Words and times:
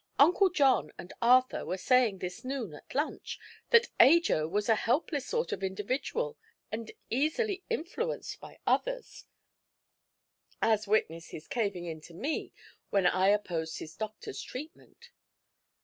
"Uncle 0.17 0.49
John 0.49 0.91
and 0.97 1.13
Arthur 1.21 1.63
were 1.63 1.77
saying 1.77 2.17
this 2.17 2.43
noon, 2.43 2.73
at 2.73 2.95
lunch, 2.95 3.37
that 3.69 3.91
Ajo 3.99 4.47
was 4.47 4.67
a 4.67 4.73
helpless 4.73 5.27
sort 5.27 5.51
of 5.51 5.61
individual 5.63 6.39
and 6.71 6.91
easily 7.11 7.63
influenced 7.69 8.39
by 8.39 8.57
others 8.65 9.27
as 10.59 10.87
witness 10.87 11.29
his 11.29 11.47
caving 11.47 11.85
in 11.85 12.01
to 12.01 12.15
me 12.15 12.51
when 12.89 13.05
I 13.05 13.27
opposed 13.27 13.77
his 13.77 13.95
doctor's 13.95 14.41
treatment. 14.41 15.11